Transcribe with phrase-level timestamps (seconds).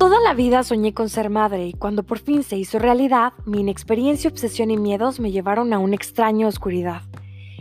[0.00, 3.60] Toda la vida soñé con ser madre y cuando por fin se hizo realidad, mi
[3.60, 7.02] inexperiencia, obsesión y miedos me llevaron a una extraña oscuridad.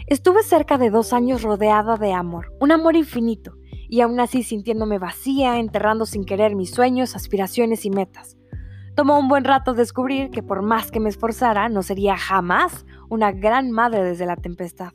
[0.07, 3.57] Estuve cerca de dos años rodeada de amor, un amor infinito,
[3.89, 8.37] y aún así sintiéndome vacía, enterrando sin querer mis sueños, aspiraciones y metas.
[8.95, 13.33] Tomó un buen rato descubrir que por más que me esforzara, no sería jamás una
[13.33, 14.93] gran madre desde la tempestad.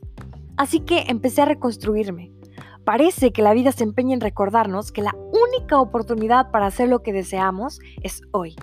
[0.57, 2.33] Así que empecé a reconstruirme,
[2.85, 7.03] Parece que la vida se empeña en recordarnos que la única oportunidad para hacer lo
[7.03, 8.57] que deseamos es hoy.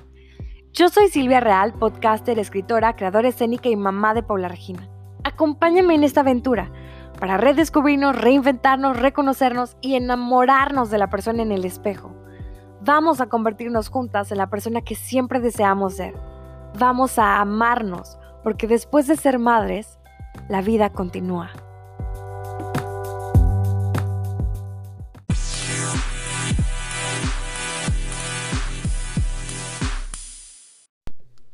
[0.73, 4.87] Yo soy Silvia Real, podcaster, escritora, creadora escénica y mamá de Paula Regina.
[5.23, 6.71] Acompáñame en esta aventura
[7.19, 12.15] para redescubrirnos, reinventarnos, reconocernos y enamorarnos de la persona en el espejo.
[12.81, 16.15] Vamos a convertirnos juntas en la persona que siempre deseamos ser.
[16.79, 19.99] Vamos a amarnos, porque después de ser madres,
[20.47, 21.51] la vida continúa.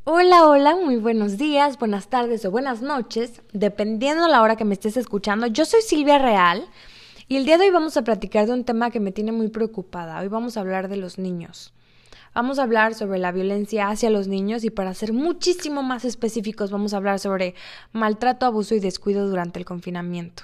[0.10, 4.74] Hola, hola, muy buenos días, buenas tardes o buenas noches, dependiendo la hora que me
[4.74, 5.48] estés escuchando.
[5.48, 6.66] Yo soy Silvia Real
[7.28, 9.50] y el día de hoy vamos a platicar de un tema que me tiene muy
[9.50, 10.22] preocupada.
[10.22, 11.74] Hoy vamos a hablar de los niños.
[12.34, 16.72] Vamos a hablar sobre la violencia hacia los niños y para ser muchísimo más específicos
[16.72, 17.54] vamos a hablar sobre
[17.92, 20.44] maltrato, abuso y descuido durante el confinamiento.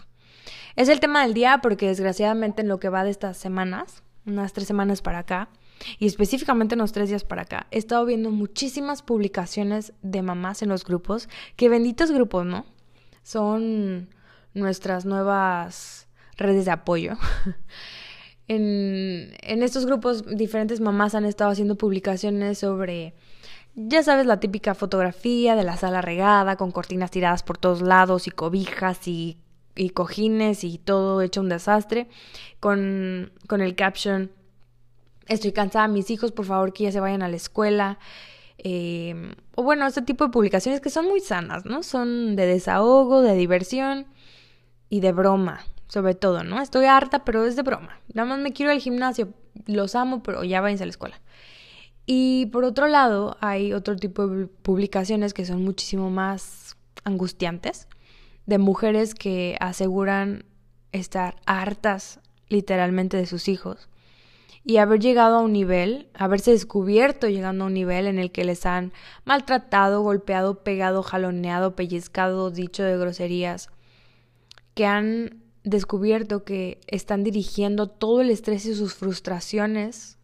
[0.75, 4.51] Es el tema del día porque desgraciadamente en lo que va de estas semanas, unas
[4.51, 5.47] tres semanas para acá,
[5.99, 10.61] y específicamente en los tres días para acá, he estado viendo muchísimas publicaciones de mamás
[10.61, 12.65] en los grupos, que benditos grupos, ¿no?
[13.23, 14.09] Son
[14.53, 17.13] nuestras nuevas redes de apoyo.
[18.47, 23.13] en, en estos grupos diferentes mamás han estado haciendo publicaciones sobre
[23.75, 28.27] ya sabes, la típica fotografía de la sala regada, con cortinas tiradas por todos lados
[28.27, 29.39] y cobijas y,
[29.75, 32.07] y cojines y todo hecho un desastre,
[32.59, 34.31] con, con el caption
[35.27, 37.99] estoy cansada, mis hijos, por favor, que ya se vayan a la escuela.
[38.57, 41.83] Eh, o bueno, este tipo de publicaciones que son muy sanas, ¿no?
[41.83, 44.07] Son de desahogo, de diversión
[44.89, 46.61] y de broma, sobre todo, ¿no?
[46.61, 47.99] Estoy harta, pero es de broma.
[48.13, 49.33] Nada más me quiero al gimnasio,
[49.65, 51.21] los amo, pero ya váyanse a la escuela.
[52.05, 56.75] Y por otro lado, hay otro tipo de publicaciones que son muchísimo más
[57.05, 57.87] angustiantes,
[58.45, 60.45] de mujeres que aseguran
[60.91, 62.19] estar hartas
[62.49, 63.89] literalmente de sus hijos
[64.65, 68.45] y haber llegado a un nivel, haberse descubierto llegando a un nivel en el que
[68.45, 68.93] les han
[69.25, 73.69] maltratado, golpeado, pegado, jaloneado, pellizcado, dicho de groserías,
[74.73, 80.17] que han descubierto que están dirigiendo todo el estrés y sus frustraciones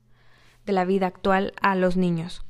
[0.66, 2.44] de la vida actual a los niños.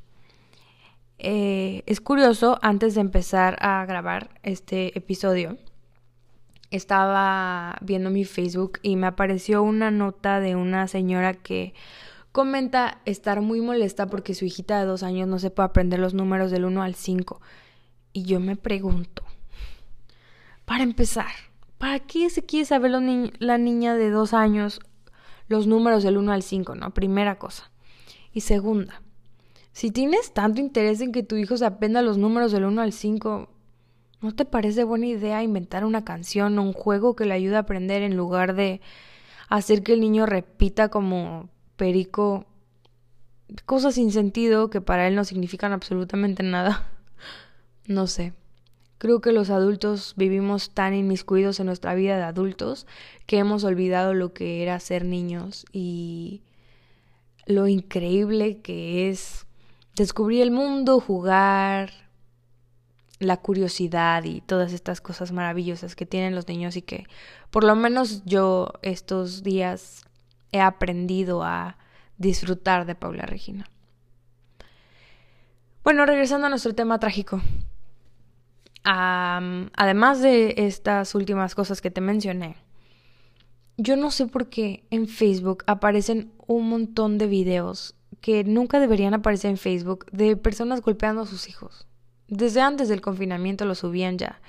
[1.18, 5.58] Eh, es curioso, antes de empezar a grabar este episodio,
[6.70, 11.74] estaba viendo mi Facebook y me apareció una nota de una señora que
[12.32, 16.14] comenta estar muy molesta porque su hijita de dos años no se puede aprender los
[16.14, 17.40] números del 1 al 5.
[18.12, 19.24] Y yo me pregunto,
[20.64, 21.32] para empezar,
[21.78, 24.80] ¿para qué se quiere saber la niña de dos años
[25.48, 26.74] los números del 1 al 5?
[26.76, 26.94] ¿no?
[26.94, 27.70] Primera cosa.
[28.32, 29.02] Y segunda,
[29.72, 32.92] si tienes tanto interés en que tu hijo se aprenda los números del 1 al
[32.92, 33.48] 5,
[34.20, 37.60] ¿No te parece buena idea inventar una canción o un juego que le ayude a
[37.60, 38.80] aprender en lugar de
[39.48, 42.46] hacer que el niño repita como perico
[43.64, 46.86] cosas sin sentido que para él no significan absolutamente nada?
[47.86, 48.34] No sé.
[48.98, 52.86] Creo que los adultos vivimos tan inmiscuidos en nuestra vida de adultos
[53.26, 56.42] que hemos olvidado lo que era ser niños y
[57.46, 59.46] lo increíble que es
[59.96, 62.09] descubrir el mundo, jugar,
[63.20, 67.06] la curiosidad y todas estas cosas maravillosas que tienen los niños y que
[67.50, 70.06] por lo menos yo estos días
[70.52, 71.76] he aprendido a
[72.16, 73.66] disfrutar de Paula Regina.
[75.84, 77.40] Bueno, regresando a nuestro tema trágico.
[78.82, 82.56] además de estas últimas cosas que te mencioné,
[83.76, 89.12] yo no sé por qué en Facebook aparecen un montón de videos que nunca deberían
[89.12, 91.86] aparecer en Facebook de personas golpeando a sus hijos
[92.30, 94.40] desde antes del confinamiento lo subían ya.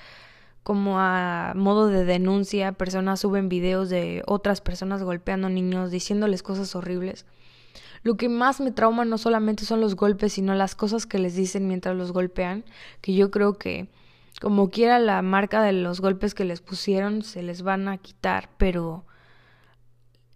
[0.63, 6.75] Como a modo de denuncia, personas suben videos de otras personas golpeando niños, diciéndoles cosas
[6.75, 7.25] horribles.
[8.03, 11.35] Lo que más me trauma no solamente son los golpes, sino las cosas que les
[11.35, 12.63] dicen mientras los golpean,
[13.01, 13.89] que yo creo que
[14.39, 18.49] como quiera la marca de los golpes que les pusieron se les van a quitar,
[18.57, 19.05] pero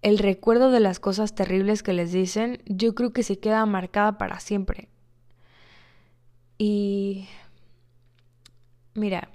[0.03, 4.19] el recuerdo de las cosas terribles que les dicen, yo creo que se queda marcada
[4.19, 4.89] para siempre.
[6.57, 7.27] Y
[8.93, 9.29] mira,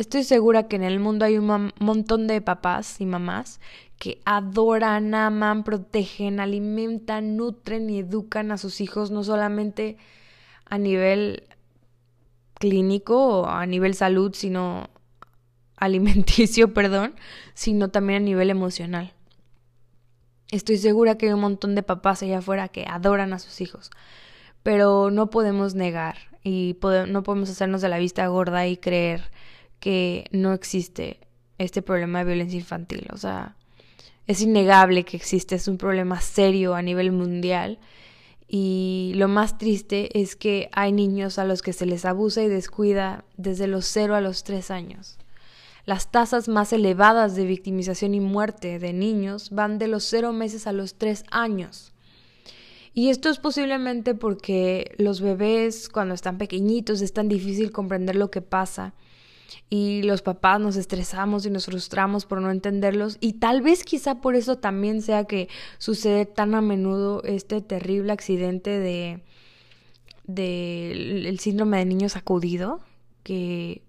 [0.00, 3.60] Estoy segura que en el mundo hay un montón de papás y mamás
[3.98, 9.98] que adoran, aman, protegen, alimentan, nutren y educan a sus hijos, no solamente
[10.64, 11.42] a nivel
[12.54, 14.88] clínico o a nivel salud, sino
[15.76, 17.14] alimenticio, perdón,
[17.52, 19.12] sino también a nivel emocional.
[20.50, 23.90] Estoy segura que hay un montón de papás allá afuera que adoran a sus hijos,
[24.62, 26.76] pero no podemos negar y
[27.08, 29.30] no podemos hacernos de la vista gorda y creer
[29.78, 31.20] que no existe
[31.58, 33.06] este problema de violencia infantil.
[33.12, 33.56] O sea,
[34.26, 37.78] es innegable que existe, es un problema serio a nivel mundial.
[38.48, 42.48] Y lo más triste es que hay niños a los que se les abusa y
[42.48, 45.18] descuida desde los 0 a los 3 años.
[45.84, 50.66] Las tasas más elevadas de victimización y muerte de niños van de los 0 meses
[50.66, 51.92] a los 3 años.
[52.92, 58.30] Y esto es posiblemente porque los bebés cuando están pequeñitos es tan difícil comprender lo
[58.30, 58.94] que pasa.
[59.68, 63.18] Y los papás nos estresamos y nos frustramos por no entenderlos.
[63.20, 65.48] Y tal vez quizá por eso también sea que
[65.78, 69.22] sucede tan a menudo este terrible accidente de
[70.26, 72.80] del síndrome de niño sacudido
[73.24, 73.82] que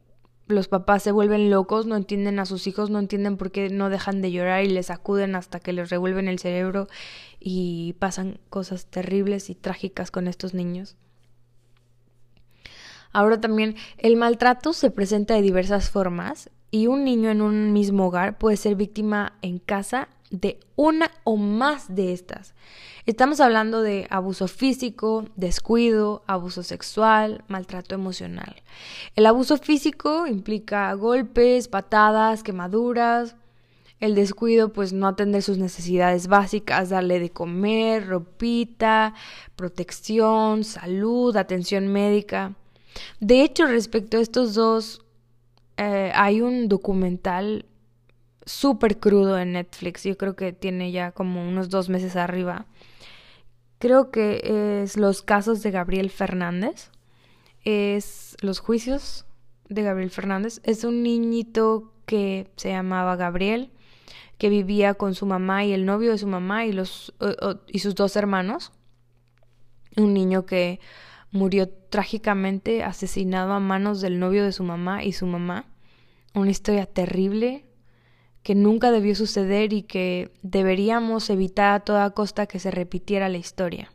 [0.51, 3.89] los papás se vuelven locos, no entienden a sus hijos, no entienden por qué no
[3.89, 6.87] dejan de llorar y les sacuden hasta que les revuelven el cerebro
[7.39, 10.95] y pasan cosas terribles y trágicas con estos niños.
[13.13, 18.07] Ahora también el maltrato se presenta de diversas formas y un niño en un mismo
[18.07, 22.55] hogar puede ser víctima en casa de una o más de estas.
[23.05, 28.63] Estamos hablando de abuso físico, descuido, abuso sexual, maltrato emocional.
[29.15, 33.35] El abuso físico implica golpes, patadas, quemaduras.
[33.99, 39.13] El descuido, pues no atender sus necesidades básicas, darle de comer, ropita,
[39.55, 42.55] protección, salud, atención médica.
[43.19, 45.01] De hecho, respecto a estos dos,
[45.77, 47.65] eh, hay un documental
[48.45, 50.03] súper crudo en Netflix.
[50.03, 52.65] Yo creo que tiene ya como unos dos meses arriba.
[53.79, 56.91] Creo que es los casos de Gabriel Fernández.
[57.63, 59.25] Es los juicios
[59.69, 60.61] de Gabriel Fernández.
[60.63, 63.71] Es un niñito que se llamaba Gabriel,
[64.37, 67.13] que vivía con su mamá y el novio de su mamá y, los,
[67.67, 68.71] y sus dos hermanos.
[69.95, 70.79] Un niño que
[71.31, 75.65] murió trágicamente asesinado a manos del novio de su mamá y su mamá.
[76.33, 77.65] Una historia terrible
[78.43, 83.37] que nunca debió suceder y que deberíamos evitar a toda costa que se repitiera la
[83.37, 83.91] historia.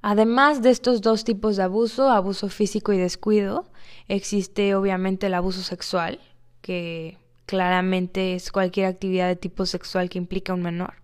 [0.00, 3.66] Además de estos dos tipos de abuso, abuso físico y descuido,
[4.06, 6.20] existe obviamente el abuso sexual,
[6.60, 10.94] que claramente es cualquier actividad de tipo sexual que implica un menor.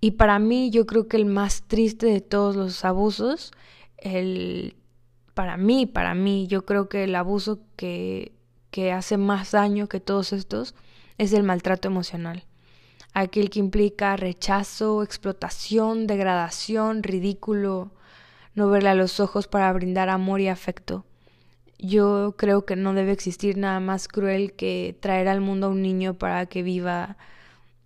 [0.00, 3.52] Y para mí yo creo que el más triste de todos los abusos
[3.98, 4.76] el,
[5.34, 8.32] para mí, para mí, yo creo que el abuso que,
[8.70, 10.74] que hace más daño que todos estos
[11.18, 12.44] es el maltrato emocional.
[13.12, 17.92] Aquel que implica rechazo, explotación, degradación, ridículo,
[18.54, 21.06] no verle a los ojos para brindar amor y afecto.
[21.78, 25.82] Yo creo que no debe existir nada más cruel que traer al mundo a un
[25.82, 27.16] niño para que viva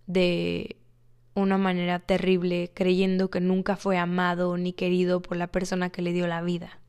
[0.07, 0.77] de
[1.33, 6.13] una manera terrible, creyendo que nunca fue amado ni querido por la persona que le
[6.13, 6.80] dio la vida.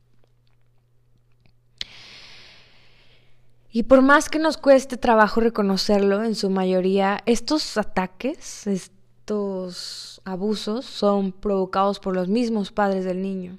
[3.75, 10.85] Y por más que nos cueste trabajo reconocerlo, en su mayoría estos ataques, estos abusos
[10.85, 13.59] son provocados por los mismos padres del niño.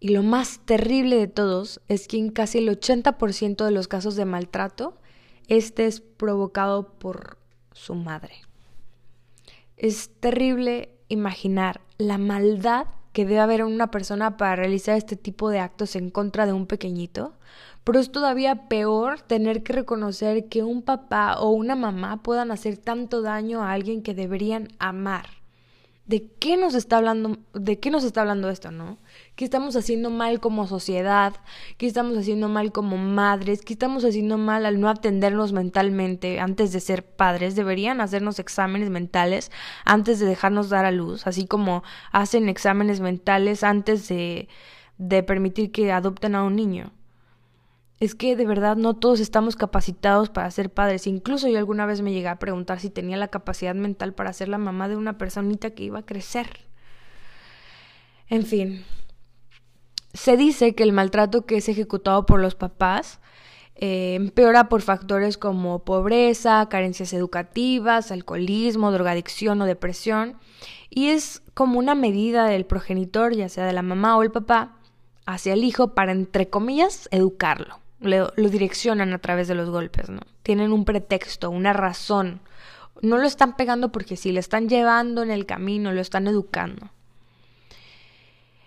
[0.00, 4.16] Y lo más terrible de todos es que en casi el 80% de los casos
[4.16, 4.98] de maltrato,
[5.46, 7.38] este es provocado por
[7.72, 8.34] su madre.
[9.76, 15.50] Es terrible imaginar la maldad que debe haber en una persona para realizar este tipo
[15.50, 17.34] de actos en contra de un pequeñito,
[17.86, 22.78] pero es todavía peor tener que reconocer que un papá o una mamá puedan hacer
[22.78, 25.26] tanto daño a alguien que deberían amar.
[26.04, 28.98] ¿De qué nos está hablando, de qué nos está hablando esto, no?
[29.36, 31.34] ¿Qué estamos haciendo mal como sociedad?
[31.78, 33.62] ¿Qué estamos haciendo mal como madres?
[33.62, 37.54] ¿Qué estamos haciendo mal al no atendernos mentalmente antes de ser padres?
[37.54, 39.52] Deberían hacernos exámenes mentales
[39.84, 44.48] antes de dejarnos dar a luz, así como hacen exámenes mentales antes de,
[44.98, 46.95] de permitir que adopten a un niño
[47.98, 51.06] es que de verdad no todos estamos capacitados para ser padres.
[51.06, 54.48] Incluso yo alguna vez me llegué a preguntar si tenía la capacidad mental para ser
[54.48, 56.66] la mamá de una personita que iba a crecer.
[58.28, 58.84] En fin,
[60.12, 63.20] se dice que el maltrato que es ejecutado por los papás
[63.76, 70.36] eh, empeora por factores como pobreza, carencias educativas, alcoholismo, drogadicción o depresión,
[70.88, 74.76] y es como una medida del progenitor, ya sea de la mamá o el papá,
[75.26, 80.20] hacia el hijo para, entre comillas, educarlo lo, direccionan a través de los golpes, ¿no?
[80.42, 82.40] Tienen un pretexto, una razón.
[83.02, 86.90] No lo están pegando porque sí, le están llevando en el camino, lo están educando.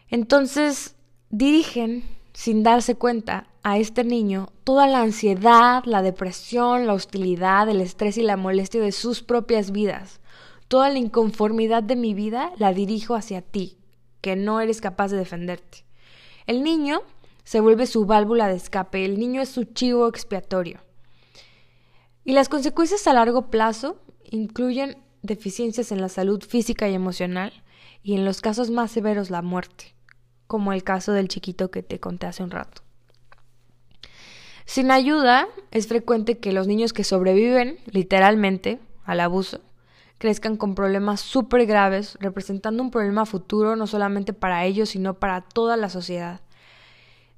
[0.10, 0.96] Entonces,
[1.30, 7.82] dirigen, sin darse cuenta, a este niño toda la ansiedad, la depresión, la hostilidad, el
[7.82, 10.20] estrés y la molestia de sus propias vidas.
[10.68, 13.78] Toda la inconformidad de mi vida la dirijo hacia ti,
[14.22, 15.84] que no eres capaz de defenderte.
[16.46, 17.02] El niño
[17.50, 20.82] se vuelve su válvula de escape, el niño es su chivo expiatorio.
[22.24, 27.51] Y las consecuencias a largo plazo incluyen deficiencias en la salud física y emocional
[28.03, 29.96] y en los casos más severos la muerte,
[30.46, 32.84] como el caso del chiquito que te conté hace un rato.
[34.65, 39.60] Sin ayuda, es frecuente que los niños que sobreviven literalmente al abuso
[40.20, 45.41] crezcan con problemas súper graves, representando un problema futuro no solamente para ellos, sino para
[45.41, 46.41] toda la sociedad.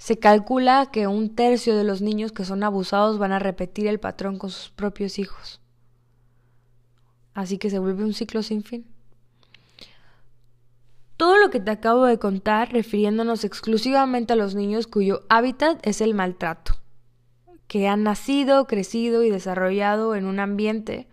[0.01, 3.99] Se calcula que un tercio de los niños que son abusados van a repetir el
[3.99, 5.61] patrón con sus propios hijos.
[7.35, 8.87] Así que se vuelve un ciclo sin fin.
[11.17, 16.01] Todo lo que te acabo de contar refiriéndonos exclusivamente a los niños cuyo hábitat es
[16.01, 16.73] el maltrato,
[17.67, 21.07] que han nacido, crecido y desarrollado en un ambiente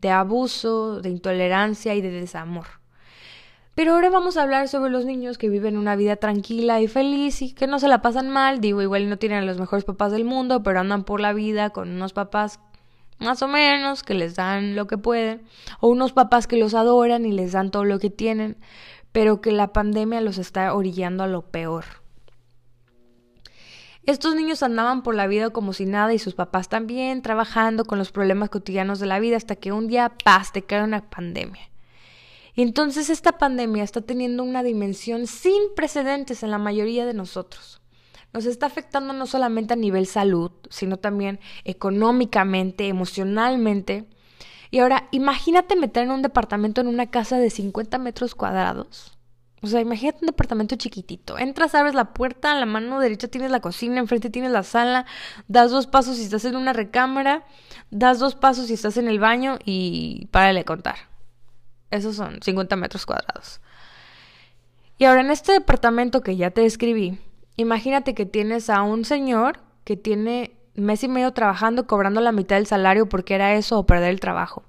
[0.00, 2.79] de abuso, de intolerancia y de desamor.
[3.80, 7.40] Pero ahora vamos a hablar sobre los niños que viven una vida tranquila y feliz
[7.40, 10.12] y que no se la pasan mal, digo, igual no tienen a los mejores papás
[10.12, 12.60] del mundo, pero andan por la vida con unos papás
[13.20, 15.44] más o menos que les dan lo que pueden,
[15.80, 18.58] o unos papás que los adoran y les dan todo lo que tienen,
[19.12, 21.86] pero que la pandemia los está orillando a lo peor.
[24.04, 27.96] Estos niños andaban por la vida como si nada y sus papás también, trabajando con
[27.96, 31.70] los problemas cotidianos de la vida hasta que un día, paz, te cae una pandemia.
[32.60, 37.80] Y entonces esta pandemia está teniendo una dimensión sin precedentes en la mayoría de nosotros.
[38.34, 44.04] Nos está afectando no solamente a nivel salud, sino también económicamente, emocionalmente.
[44.70, 49.16] Y ahora, imagínate meter en un departamento en una casa de 50 metros cuadrados
[49.62, 51.38] o sea, imagínate un departamento chiquitito.
[51.38, 55.04] Entras, abres la puerta, a la mano derecha tienes la cocina, enfrente tienes la sala,
[55.48, 57.44] das dos pasos si estás en una recámara,
[57.90, 61.09] das dos pasos si estás en el baño y párale de contar.
[61.90, 63.60] Esos son 50 metros cuadrados.
[64.98, 67.18] Y ahora en este departamento que ya te describí,
[67.56, 72.56] imagínate que tienes a un señor que tiene mes y medio trabajando, cobrando la mitad
[72.56, 74.62] del salario porque era eso o perder el trabajo.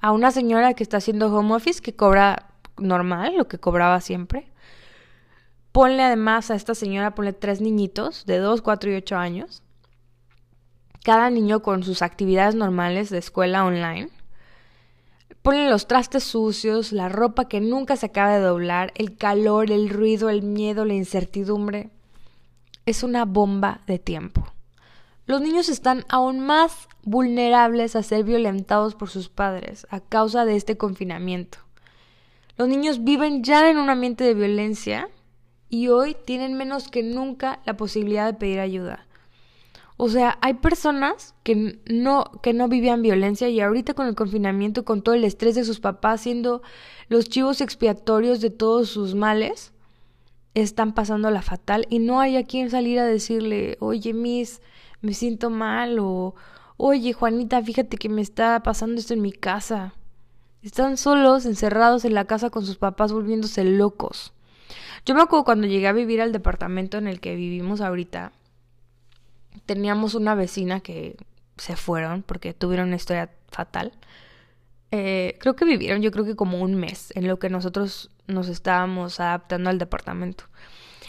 [0.00, 4.50] A una señora que está haciendo home office que cobra normal, lo que cobraba siempre.
[5.72, 9.62] Ponle además a esta señora, ponle tres niñitos de 2, 4 y 8 años.
[11.04, 14.10] Cada niño con sus actividades normales de escuela online.
[15.42, 19.88] Ponle los trastes sucios, la ropa que nunca se acaba de doblar, el calor, el
[19.88, 21.88] ruido, el miedo, la incertidumbre.
[22.84, 24.52] Es una bomba de tiempo.
[25.24, 30.56] Los niños están aún más vulnerables a ser violentados por sus padres a causa de
[30.56, 31.58] este confinamiento.
[32.56, 35.08] Los niños viven ya en un ambiente de violencia
[35.70, 39.06] y hoy tienen menos que nunca la posibilidad de pedir ayuda.
[40.02, 44.82] O sea, hay personas que no, que no vivían violencia y ahorita con el confinamiento,
[44.82, 46.62] con todo el estrés de sus papás, siendo
[47.10, 49.74] los chivos expiatorios de todos sus males,
[50.54, 54.62] están pasando la fatal y no hay a quien salir a decirle, oye, Miss,
[55.02, 56.34] me siento mal o,
[56.78, 59.92] oye, Juanita, fíjate que me está pasando esto en mi casa.
[60.62, 64.32] Están solos, encerrados en la casa con sus papás, volviéndose locos.
[65.04, 68.32] Yo me acuerdo cuando llegué a vivir al departamento en el que vivimos ahorita,
[69.66, 71.16] teníamos una vecina que
[71.56, 73.92] se fueron porque tuvieron una historia fatal.
[74.90, 78.48] Eh, creo que vivieron, yo creo que como un mes en lo que nosotros nos
[78.48, 80.44] estábamos adaptando al departamento.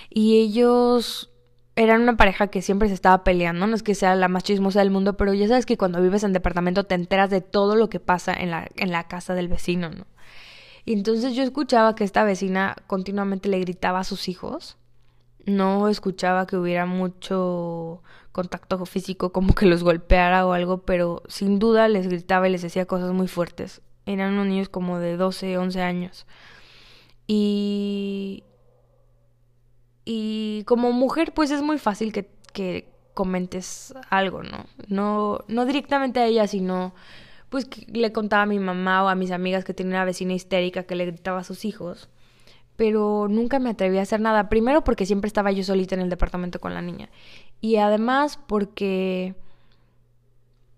[0.10, 1.32] Y ellos
[1.76, 4.80] eran una pareja que siempre se estaba peleando, no es que sea la más chismosa
[4.80, 7.90] del mundo, pero ya sabes que cuando vives en departamento te enteras de todo lo
[7.90, 10.06] que pasa en la, en la casa del vecino, ¿no?
[10.84, 14.78] Y entonces yo escuchaba que esta vecina continuamente le gritaba a sus hijos.
[15.46, 21.60] No escuchaba que hubiera mucho contacto físico, como que los golpeara o algo, pero sin
[21.60, 23.82] duda les gritaba y les decía cosas muy fuertes.
[24.06, 26.26] Eran unos niños como de 12, 11 años.
[27.28, 28.44] Y,
[30.06, 34.66] y como mujer, pues es muy fácil que, que comentes algo, ¿no?
[34.88, 35.40] ¿no?
[35.48, 36.94] No directamente a ella, sino
[37.50, 40.34] pues que le contaba a mi mamá o a mis amigas que tenía una vecina
[40.34, 42.10] histérica que le gritaba a sus hijos.
[42.76, 44.50] Pero nunca me atreví a hacer nada.
[44.50, 47.10] Primero porque siempre estaba yo solita en el departamento con la niña.
[47.60, 49.36] Y además porque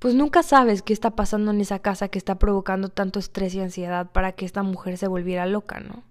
[0.03, 3.61] pues nunca sabes qué está pasando en esa casa que está provocando tanto estrés y
[3.61, 6.03] ansiedad para que esta mujer se volviera loca, ¿no?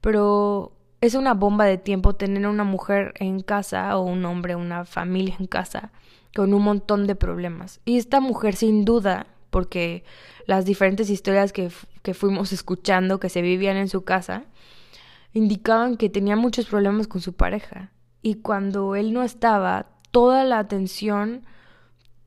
[0.00, 4.86] Pero es una bomba de tiempo tener una mujer en casa o un hombre, una
[4.86, 5.90] familia en casa
[6.34, 7.80] con un montón de problemas.
[7.84, 10.02] Y esta mujer sin duda, porque
[10.46, 11.70] las diferentes historias que,
[12.02, 14.44] que fuimos escuchando que se vivían en su casa,
[15.36, 17.92] indicaban que tenía muchos problemas con su pareja.
[18.22, 21.44] Y cuando él no estaba, toda la atención,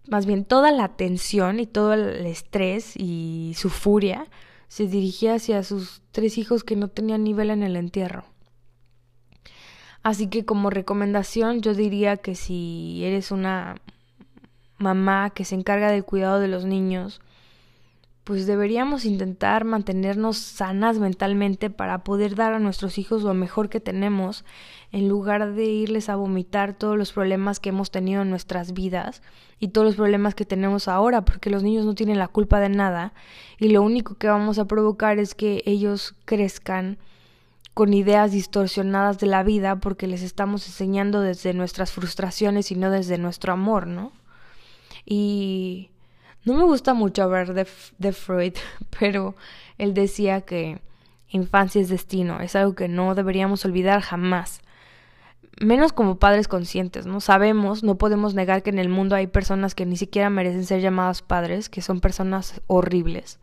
[0.08, 4.28] más bien toda la atención y todo el estrés y su furia
[4.68, 8.26] se dirigía hacia sus tres hijos que no tenían nivel en el entierro.
[10.04, 13.78] Así que como recomendación yo diría que si eres una
[14.78, 17.22] mamá que se encarga del cuidado de los niños,
[18.30, 23.80] pues deberíamos intentar mantenernos sanas mentalmente para poder dar a nuestros hijos lo mejor que
[23.80, 24.46] tenemos,
[24.92, 29.24] en lugar de irles a vomitar todos los problemas que hemos tenido en nuestras vidas
[29.60, 32.70] y todos los problemas que tenemos ahora, porque los niños no tienen la culpa de
[32.70, 33.14] nada
[33.58, 37.00] y lo único que vamos a provocar es que ellos crezcan
[37.74, 42.92] con ideas distorsionadas de la vida porque les estamos enseñando desde nuestras frustraciones y no
[42.92, 44.12] desde nuestro amor, ¿no?
[45.04, 45.90] Y
[46.46, 47.68] no me gusta mucho hablar de,
[47.98, 48.54] de Freud,
[49.00, 49.36] pero
[49.78, 50.82] él decía que
[51.30, 54.62] infancia es destino, es algo que no deberíamos olvidar jamás.
[55.62, 57.20] Menos como padres conscientes, ¿no?
[57.20, 60.82] Sabemos, no podemos negar que en el mundo hay personas que ni siquiera merecen ser
[60.82, 63.40] llamadas padres, que son personas horribles.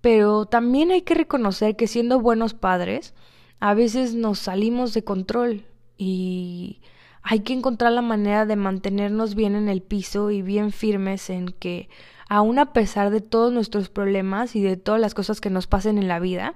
[0.00, 3.14] Pero también hay que reconocer que siendo buenos padres,
[3.60, 5.66] a veces nos salimos de control
[5.98, 6.80] y
[7.28, 11.48] hay que encontrar la manera de mantenernos bien en el piso y bien firmes en
[11.48, 11.88] que
[12.28, 15.98] aún a pesar de todos nuestros problemas y de todas las cosas que nos pasen
[15.98, 16.54] en la vida,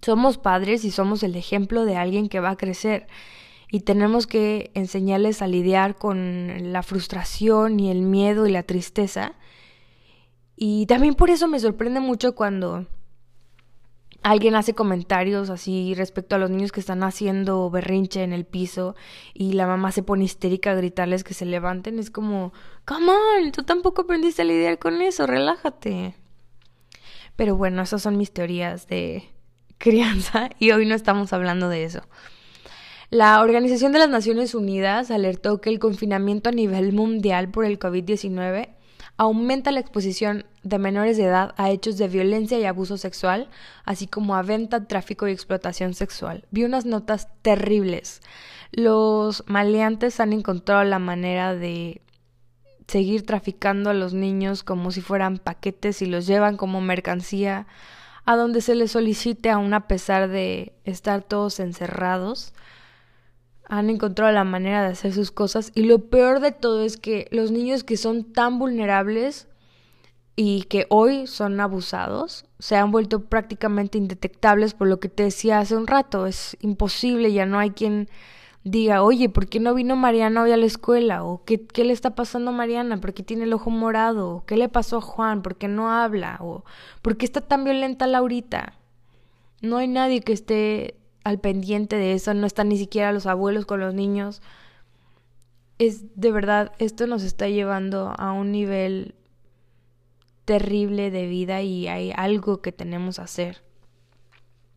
[0.00, 3.06] somos padres y somos el ejemplo de alguien que va a crecer
[3.70, 9.34] y tenemos que enseñarles a lidiar con la frustración y el miedo y la tristeza.
[10.56, 12.86] Y también por eso me sorprende mucho cuando
[14.22, 18.94] alguien hace comentarios así respecto a los niños que están haciendo berrinche en el piso
[19.34, 22.52] y la mamá se pone histérica a gritarles que se levanten, es como,
[22.84, 26.14] come on, tú tampoco aprendiste a lidiar con eso, relájate.
[27.36, 29.24] Pero bueno, esas son mis teorías de
[29.78, 32.02] crianza y hoy no estamos hablando de eso.
[33.10, 37.78] La Organización de las Naciones Unidas alertó que el confinamiento a nivel mundial por el
[37.78, 38.70] COVID-19
[39.22, 43.48] aumenta la exposición de menores de edad a hechos de violencia y abuso sexual,
[43.84, 46.44] así como a venta, tráfico y explotación sexual.
[46.50, 48.20] Vi unas notas terribles.
[48.72, 52.02] Los maleantes han encontrado la manera de
[52.88, 57.68] seguir traficando a los niños como si fueran paquetes y los llevan como mercancía
[58.24, 62.54] a donde se les solicite aún a pesar de estar todos encerrados
[63.72, 67.26] han encontrado la manera de hacer sus cosas y lo peor de todo es que
[67.30, 69.48] los niños que son tan vulnerables
[70.36, 75.58] y que hoy son abusados se han vuelto prácticamente indetectables por lo que te decía
[75.58, 76.26] hace un rato.
[76.26, 78.10] Es imposible, ya no hay quien
[78.62, 81.24] diga, oye, ¿por qué no vino Mariana hoy a la escuela?
[81.24, 82.98] ¿O qué, qué le está pasando a Mariana?
[82.98, 84.36] ¿Por qué tiene el ojo morado?
[84.36, 85.40] ¿O qué le pasó a Juan?
[85.40, 86.36] ¿Por qué no habla?
[86.40, 86.62] ¿O
[87.00, 88.74] por qué está tan violenta Laurita?
[89.62, 93.66] No hay nadie que esté al pendiente de eso, no están ni siquiera los abuelos
[93.66, 94.42] con los niños.
[95.78, 99.14] Es de verdad, esto nos está llevando a un nivel
[100.44, 103.62] terrible de vida y hay algo que tenemos que hacer.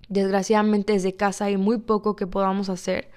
[0.08, 3.10] Desgraciadamente desde casa hay muy poco que podamos hacer,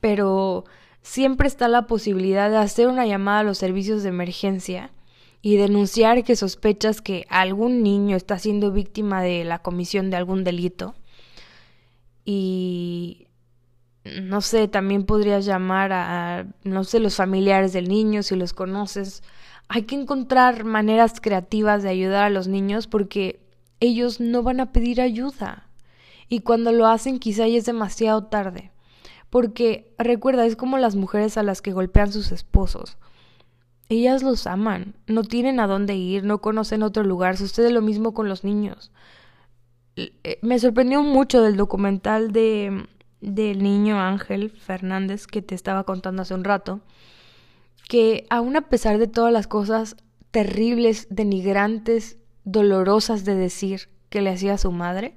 [0.00, 0.64] pero
[1.02, 4.92] siempre está la posibilidad de hacer una llamada a los servicios de emergencia
[5.42, 10.44] y denunciar que sospechas que algún niño está siendo víctima de la comisión de algún
[10.44, 10.94] delito
[12.24, 13.28] y
[14.04, 19.22] no sé, también podrías llamar a, no sé, los familiares del niño si los conoces.
[19.68, 23.40] Hay que encontrar maneras creativas de ayudar a los niños porque
[23.80, 25.68] ellos no van a pedir ayuda.
[26.28, 28.72] Y cuando lo hacen quizá ya es demasiado tarde.
[29.30, 32.98] Porque recuerda, es como las mujeres a las que golpean sus esposos.
[33.88, 37.36] Ellas los aman, no tienen a dónde ir, no conocen otro lugar.
[37.36, 38.92] Sucede lo mismo con los niños.
[39.96, 42.86] Eh, me sorprendió mucho del documental de
[43.24, 46.80] del niño Ángel Fernández que te estaba contando hace un rato,
[47.88, 49.96] que aún a pesar de todas las cosas
[50.30, 55.16] terribles, denigrantes, dolorosas de decir que le hacía su madre,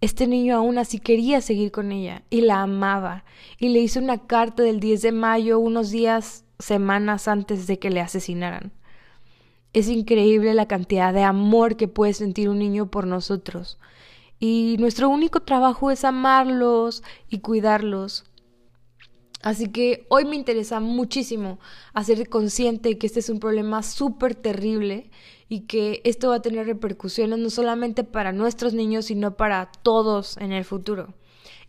[0.00, 3.24] este niño aún así quería seguir con ella y la amaba
[3.58, 7.90] y le hizo una carta del 10 de mayo unos días, semanas antes de que
[7.90, 8.72] le asesinaran.
[9.78, 13.78] Es increíble la cantidad de amor que puede sentir un niño por nosotros
[14.40, 18.24] y nuestro único trabajo es amarlos y cuidarlos.
[19.40, 21.60] Así que hoy me interesa muchísimo
[21.94, 25.12] hacer consciente que este es un problema súper terrible
[25.48, 30.36] y que esto va a tener repercusiones no solamente para nuestros niños, sino para todos
[30.38, 31.14] en el futuro.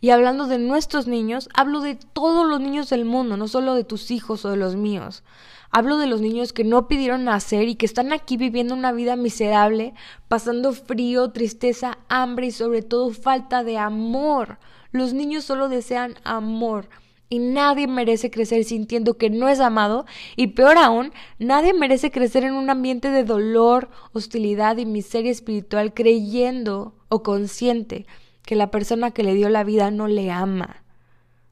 [0.02, 3.84] Y hablando de nuestros niños, hablo de todos los niños del mundo, no solo de
[3.84, 5.22] tus hijos o de los míos.
[5.70, 9.14] Hablo de los niños que no pidieron nacer y que están aquí viviendo una vida
[9.16, 9.94] miserable,
[10.26, 14.58] pasando frío, tristeza, hambre y sobre todo falta de amor.
[14.90, 16.88] Los niños solo desean amor
[17.30, 20.04] y nadie merece crecer sintiendo que no es amado
[20.36, 25.94] y peor aún, nadie merece crecer en un ambiente de dolor, hostilidad y miseria espiritual
[25.94, 28.04] creyendo o consciente
[28.42, 30.82] que la persona que le dio la vida no le ama.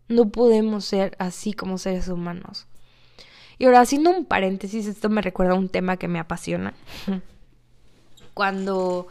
[0.08, 2.66] No podemos ser así como seres humanos.
[3.56, 6.74] Y ahora, haciendo un paréntesis, esto me recuerda a un tema que me apasiona.
[8.34, 9.08] Cuando,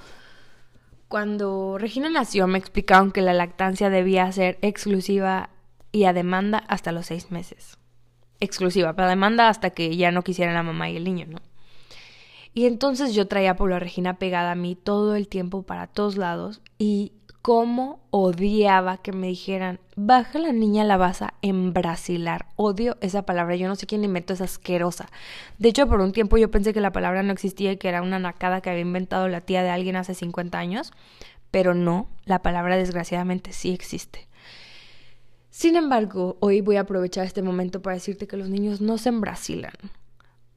[1.09, 5.49] cuando Regina nació, me explicaron que la lactancia debía ser exclusiva
[5.91, 7.77] y a demanda hasta los seis meses.
[8.39, 11.39] Exclusiva, para demanda hasta que ya no quisieran la mamá y el niño, ¿no?
[12.53, 16.17] Y entonces yo traía a Paula Regina pegada a mí todo el tiempo para todos
[16.17, 17.13] lados y
[17.47, 22.47] cómo odiaba que me dijeran, baja la niña, la vas a embrasilar.
[22.57, 25.07] Odio esa palabra, yo no sé quién inventó, es asquerosa.
[25.57, 28.01] De hecho, por un tiempo yo pensé que la palabra no existía y que era
[28.01, 30.91] una nacada que había inventado la tía de alguien hace 50 años,
[31.49, 34.26] pero no, la palabra desgraciadamente sí existe.
[35.57, 39.09] Sin embargo, hoy voy a aprovechar este momento para decirte que los niños no se
[39.09, 39.73] embrasilan.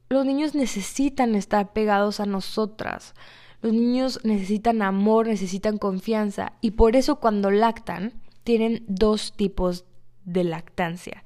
[0.09, 3.15] Los niños necesitan estar pegados a nosotras.
[3.63, 9.85] Los niños necesitan amor, necesitan confianza y por eso cuando lactan tienen dos tipos
[10.23, 11.23] de lactancia.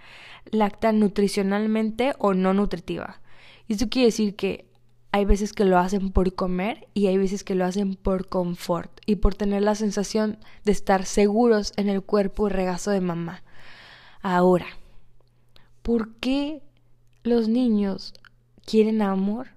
[0.51, 3.19] Lactan nutricionalmente o no nutritiva.
[3.67, 4.69] Y esto quiere decir que
[5.11, 9.01] hay veces que lo hacen por comer y hay veces que lo hacen por confort
[9.05, 13.43] y por tener la sensación de estar seguros en el cuerpo y regazo de mamá.
[14.27, 14.65] Ahora,
[15.83, 16.63] ¿por qué
[17.21, 18.11] los niños
[18.65, 19.49] quieren amor?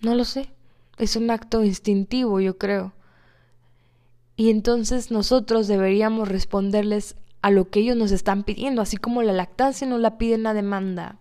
[0.00, 0.54] No lo sé
[0.98, 2.92] es un acto instintivo, yo creo.
[4.36, 9.32] Y entonces nosotros deberíamos responderles a lo que ellos nos están pidiendo, así como la
[9.32, 11.18] lactancia nos la pide la demanda.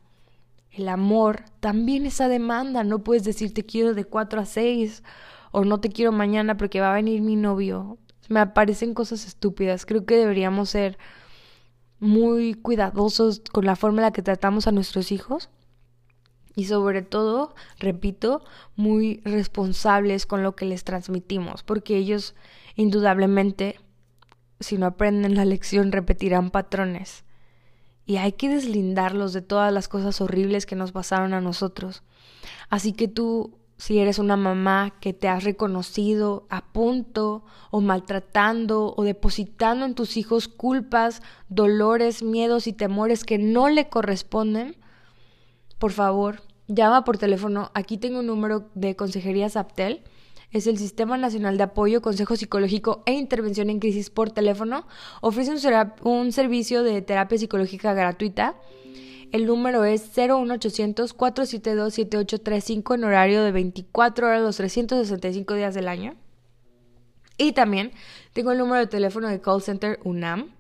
[0.71, 5.03] El amor también esa demanda, no puedes decir te quiero de 4 a 6
[5.51, 7.97] o no te quiero mañana porque va a venir mi novio.
[8.29, 10.97] Me parecen cosas estúpidas, creo que deberíamos ser
[12.03, 15.49] muy cuidadosos con la forma en la que tratamos a nuestros hijos
[16.53, 18.43] y sobre todo, repito,
[18.75, 22.35] muy responsables con lo que les transmitimos, porque ellos
[22.75, 23.79] indudablemente,
[24.59, 27.23] si no aprenden la lección, repetirán patrones.
[28.05, 32.03] Y hay que deslindarlos de todas las cosas horribles que nos pasaron a nosotros.
[32.69, 38.93] Así que tú, si eres una mamá que te has reconocido a punto o maltratando
[38.95, 44.77] o depositando en tus hijos culpas, dolores, miedos y temores que no le corresponden,
[45.79, 47.71] por favor, llama por teléfono.
[47.73, 50.03] Aquí tengo un número de Consejería Saptel.
[50.51, 54.87] Es el Sistema Nacional de Apoyo, Consejo Psicológico e Intervención en Crisis por teléfono.
[55.19, 58.55] Ofrece un, un servicio de terapia psicológica gratuita.
[59.33, 66.13] El número es 01800-472-7835 en horario de 24 horas los 365 días del año.
[67.39, 67.93] Y también
[68.33, 70.53] tengo el número de teléfono de call center UNAM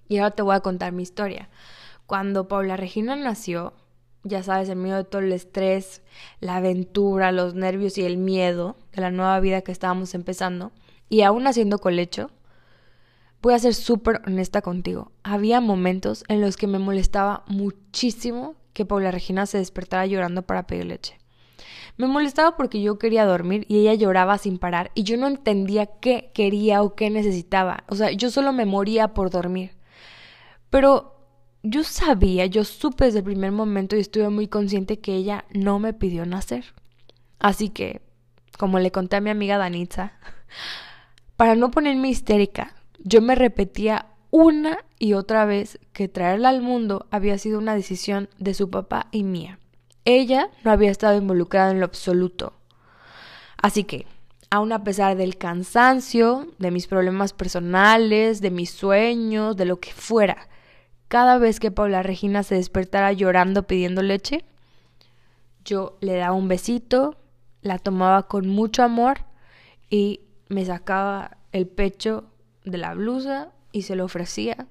[0.09, 1.47] Y ahora te voy a contar mi historia.
[2.05, 3.73] Cuando Paula Regina nació,
[4.23, 6.01] ya sabes, en medio de todo el estrés,
[6.41, 10.71] la aventura, los nervios y el miedo de la nueva vida que estábamos empezando,
[11.07, 12.31] y aún haciendo colecho,
[13.41, 15.11] voy a ser súper honesta contigo.
[15.23, 20.67] Había momentos en los que me molestaba muchísimo que Paula Regina se despertara llorando para
[20.67, 21.17] pedir leche.
[21.97, 25.85] Me molestaba porque yo quería dormir y ella lloraba sin parar y yo no entendía
[25.85, 27.83] qué quería o qué necesitaba.
[27.87, 29.78] O sea, yo solo me moría por dormir.
[30.69, 31.15] Pero
[31.63, 35.79] yo sabía, yo supe desde el primer momento y estuve muy consciente que ella no
[35.79, 36.65] me pidió nacer.
[37.39, 38.01] Así que,
[38.57, 40.13] como le conté a mi amiga Danitza,
[41.35, 47.07] para no ponerme histérica, yo me repetía una y otra vez que traerla al mundo
[47.11, 49.59] había sido una decisión de su papá y mía.
[50.05, 52.53] Ella no había estado involucrada en lo absoluto.
[53.57, 54.05] Así que,
[54.49, 59.91] aun a pesar del cansancio, de mis problemas personales, de mis sueños, de lo que
[59.91, 60.47] fuera.
[61.09, 64.45] Cada vez que Paula Regina se despertara llorando pidiendo leche,
[65.65, 67.17] yo le daba un besito,
[67.63, 69.25] la tomaba con mucho amor
[69.89, 72.25] y me sacaba el pecho
[72.63, 74.67] de la blusa y se lo ofrecía.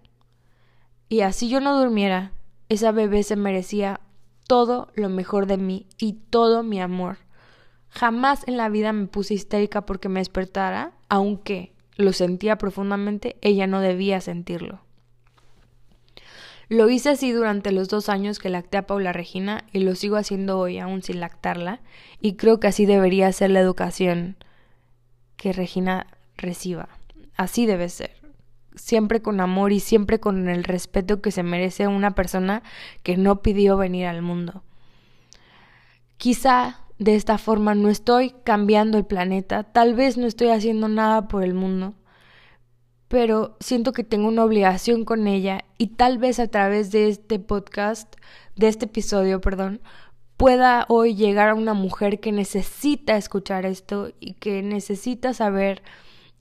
[1.09, 2.31] Y así yo no durmiera,
[2.69, 3.99] esa bebé se merecía
[4.47, 7.19] todo lo mejor de mí y todo mi amor.
[7.89, 13.67] Jamás en la vida me puse histérica porque me despertara, aunque lo sentía profundamente, ella
[13.67, 14.87] no debía sentirlo.
[16.69, 20.17] Lo hice así durante los dos años que lacté a Paula Regina y lo sigo
[20.17, 21.81] haciendo hoy aún sin lactarla
[22.21, 24.37] y creo que así debería ser la educación
[25.37, 26.91] que Regina reciba.
[27.37, 28.11] Así debe ser.
[28.75, 32.63] Siempre con amor y siempre con el respeto que se merece una persona
[33.03, 34.63] que no pidió venir al mundo.
[36.19, 41.29] Quizá de esta forma no estoy cambiando el planeta, tal vez no estoy haciendo nada
[41.29, 41.95] por el mundo,
[43.09, 47.39] pero siento que tengo una obligación con ella y tal vez a través de este
[47.39, 48.15] podcast,
[48.55, 49.81] de este episodio, perdón,
[50.37, 55.83] pueda hoy llegar a una mujer que necesita escuchar esto y que necesita saber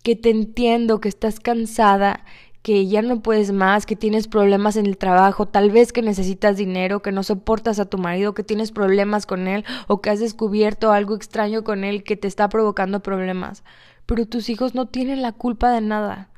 [0.03, 2.23] que te entiendo, que estás cansada
[2.67, 6.57] que ya no puedes más, que tienes problemas en el trabajo, tal vez que necesitas
[6.57, 10.19] dinero, que no soportas a tu marido, que tienes problemas con él o que has
[10.19, 13.63] descubierto algo extraño con él que te está provocando problemas.
[14.05, 16.29] Pero tus hijos no tienen la culpa de nada.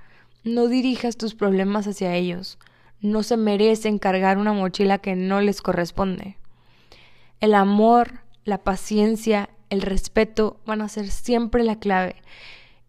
[0.44, 2.58] No dirijas tus problemas hacia ellos.
[3.02, 6.38] No se merecen cargar una mochila que no les corresponde.
[7.42, 12.16] El amor, la paciencia, el respeto van a ser siempre la clave.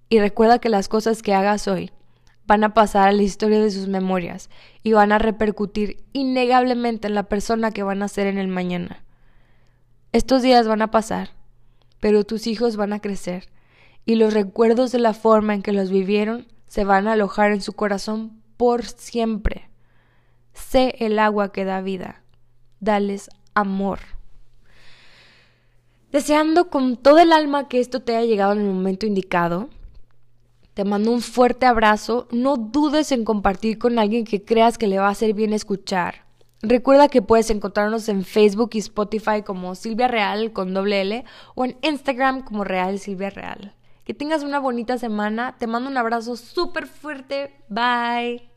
[0.09, 1.91] Y recuerda que las cosas que hagas hoy
[2.47, 4.51] van a pasar a la historia de sus memorias
[4.83, 9.05] y van a repercutir innegablemente en la persona que van a ser en el mañana.
[10.13, 11.31] Estos días van a pasar,
[12.01, 13.49] pero tus hijos van a crecer
[14.05, 17.61] y los recuerdos de la forma en que los vivieron se van a alojar en
[17.63, 19.69] su corazón por siempre.
[20.53, 22.23] Sé el agua que da vida.
[22.79, 23.99] Dales amor.
[26.13, 29.69] Deseando con todo el alma que esto te haya llegado en el momento indicado,
[30.75, 32.29] te mando un fuerte abrazo.
[32.31, 36.25] No dudes en compartir con alguien que creas que le va a hacer bien escuchar.
[36.63, 41.25] Recuerda que puedes encontrarnos en Facebook y Spotify como Silvia Real con doble L
[41.57, 43.75] o en Instagram como Real Silvia Real.
[44.11, 45.55] Que tengas una bonita semana.
[45.57, 47.55] Te mando un abrazo súper fuerte.
[47.69, 48.50] Bye.